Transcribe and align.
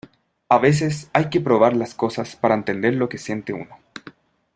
a 0.49 0.57
veces, 0.57 1.11
hay 1.13 1.29
que 1.29 1.41
probar 1.41 1.75
las 1.75 1.93
cosas 1.93 2.35
para 2.35 2.55
entender 2.55 2.95
lo 2.95 3.07
que 3.07 3.19
siente 3.19 3.53
uno. 3.53 3.77